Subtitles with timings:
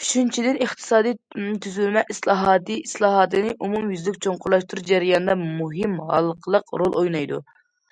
[0.00, 1.14] ئۈچىنچىدىن، ئىقتىسادىي
[1.66, 7.42] تۈزۈلمە ئىسلاھاتى ئىسلاھاتىنى ئومۇميۈزلۈك چوڭقۇرلاشتۇرۇش جەريانىدا مۇھىم ھالقىلىق رول ئوينايدۇ.